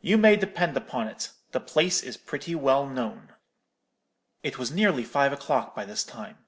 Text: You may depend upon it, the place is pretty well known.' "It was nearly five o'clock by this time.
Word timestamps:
You 0.00 0.16
may 0.16 0.36
depend 0.36 0.74
upon 0.74 1.06
it, 1.08 1.32
the 1.52 1.60
place 1.60 2.02
is 2.02 2.16
pretty 2.16 2.54
well 2.54 2.86
known.' 2.86 3.34
"It 4.42 4.56
was 4.58 4.70
nearly 4.72 5.04
five 5.04 5.34
o'clock 5.34 5.74
by 5.76 5.84
this 5.84 6.02
time. 6.02 6.38